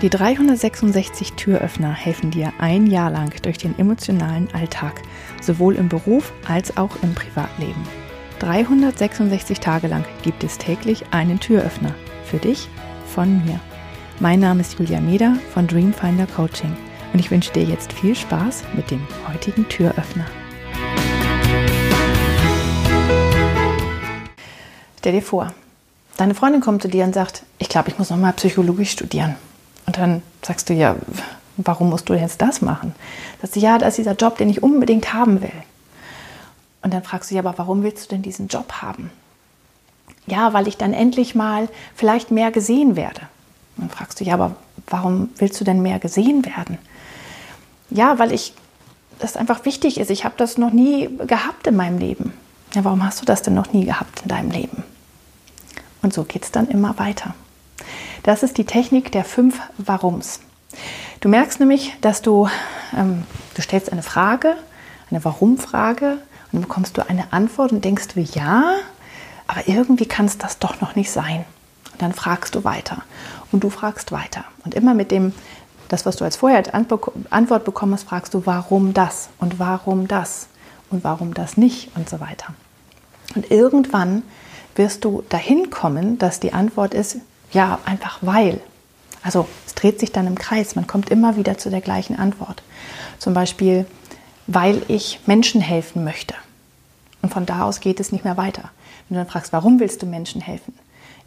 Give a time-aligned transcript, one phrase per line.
[0.00, 5.02] Die 366 Türöffner helfen dir ein Jahr lang durch den emotionalen Alltag,
[5.42, 7.82] sowohl im Beruf als auch im Privatleben.
[8.38, 11.92] 366 Tage lang gibt es täglich einen Türöffner.
[12.22, 12.68] Für dich,
[13.12, 13.58] von mir.
[14.20, 16.76] Mein Name ist Julia Meder von Dreamfinder Coaching
[17.12, 20.26] und ich wünsche dir jetzt viel Spaß mit dem heutigen Türöffner.
[25.00, 25.52] Stell dir vor,
[26.16, 29.34] deine Freundin kommt zu dir und sagt, ich glaube, ich muss nochmal Psychologie studieren.
[29.88, 30.96] Und dann sagst du, ja,
[31.56, 32.94] warum musst du jetzt das machen?
[33.40, 35.50] Sagst du, ja, das ist dieser Job, den ich unbedingt haben will.
[36.82, 39.10] Und dann fragst du, ja, aber warum willst du denn diesen Job haben?
[40.26, 43.22] Ja, weil ich dann endlich mal vielleicht mehr gesehen werde.
[43.78, 44.56] Und dann fragst du, ja, aber
[44.88, 46.76] warum willst du denn mehr gesehen werden?
[47.88, 48.52] Ja, weil ich
[49.20, 50.10] das einfach wichtig ist.
[50.10, 52.34] Ich habe das noch nie gehabt in meinem Leben.
[52.74, 54.84] Ja, warum hast du das denn noch nie gehabt in deinem Leben?
[56.02, 57.32] Und so geht es dann immer weiter.
[58.22, 60.40] Das ist die Technik der fünf Warums.
[61.20, 62.48] Du merkst nämlich, dass du,
[62.96, 64.56] ähm, du stellst eine Frage,
[65.10, 66.20] eine Warum-Frage und
[66.52, 68.74] dann bekommst du eine Antwort und denkst du, ja,
[69.46, 71.44] aber irgendwie kann es das doch noch nicht sein.
[71.92, 73.02] Und dann fragst du weiter
[73.50, 74.44] und du fragst weiter.
[74.64, 75.32] Und immer mit dem,
[75.88, 80.06] das, was du als vorher als Antwort bekommen hast, fragst du, warum das und warum
[80.06, 80.48] das
[80.90, 82.54] und warum das nicht und so weiter.
[83.34, 84.22] Und irgendwann
[84.76, 87.18] wirst du dahin kommen, dass die Antwort ist,
[87.52, 88.60] ja, einfach weil.
[89.22, 92.62] Also es dreht sich dann im Kreis, man kommt immer wieder zu der gleichen Antwort.
[93.18, 93.86] Zum Beispiel,
[94.46, 96.34] weil ich Menschen helfen möchte.
[97.22, 98.70] Und von da aus geht es nicht mehr weiter.
[99.08, 100.74] Wenn du dann fragst, warum willst du Menschen helfen?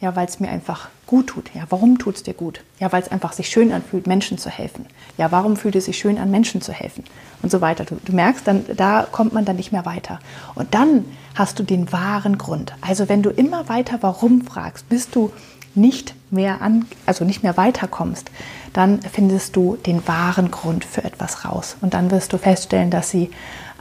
[0.00, 1.50] Ja, weil es mir einfach gut tut.
[1.54, 2.62] Ja, warum tut es dir gut?
[2.78, 4.86] Ja, weil es einfach sich schön anfühlt, Menschen zu helfen.
[5.18, 7.04] Ja, warum fühlt es sich schön an, Menschen zu helfen?
[7.42, 7.84] Und so weiter.
[7.84, 10.18] Du, du merkst dann, da kommt man dann nicht mehr weiter.
[10.54, 11.04] Und dann
[11.34, 12.72] hast du den wahren Grund.
[12.80, 15.32] Also wenn du immer weiter warum fragst, bist du
[15.74, 18.30] nicht mehr an, also nicht mehr weiterkommst,
[18.72, 21.76] dann findest du den wahren Grund für etwas raus.
[21.80, 23.30] Und dann wirst du feststellen, dass sie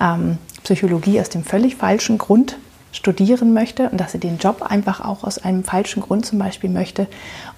[0.02, 2.58] ähm, Psychologie aus dem völlig falschen Grund
[2.92, 6.70] studieren möchte und dass sie den Job einfach auch aus einem falschen Grund zum Beispiel
[6.70, 7.08] möchte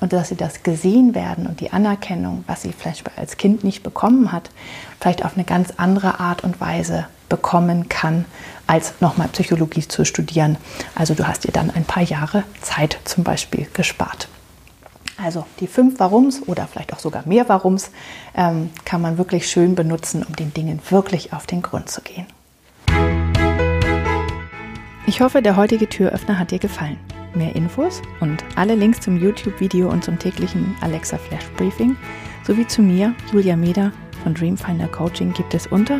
[0.01, 3.81] und dass sie das gesehen werden und die Anerkennung, was sie vielleicht als Kind nicht
[3.81, 4.49] bekommen hat,
[4.99, 8.25] vielleicht auf eine ganz andere Art und Weise bekommen kann,
[8.67, 10.57] als nochmal Psychologie zu studieren.
[10.95, 14.27] Also du hast dir dann ein paar Jahre Zeit zum Beispiel gespart.
[15.17, 17.91] Also die fünf Warums oder vielleicht auch sogar mehr Warums
[18.35, 22.25] ähm, kann man wirklich schön benutzen, um den Dingen wirklich auf den Grund zu gehen.
[25.07, 26.97] Ich hoffe, der heutige Türöffner hat dir gefallen.
[27.33, 31.95] Mehr Infos und alle Links zum YouTube-Video und zum täglichen Alexa Flash Briefing
[32.45, 33.93] sowie zu mir, Julia Meder
[34.23, 35.99] von Dreamfinder Coaching gibt es unter